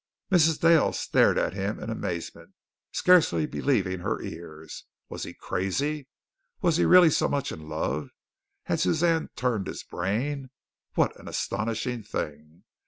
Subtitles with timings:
[0.31, 0.59] Mrs.
[0.59, 2.55] Dale stared at him in amazement,
[2.91, 4.85] scarcely believing her ears.
[5.09, 6.07] Was he crazy?
[6.59, 8.09] Was he really so much in love?
[8.63, 10.49] Had Suzanne turned his brain?
[10.95, 12.63] What an astonishing thing.